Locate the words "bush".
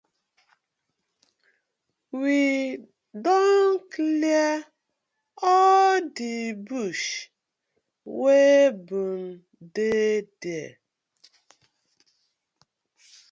6.67-7.03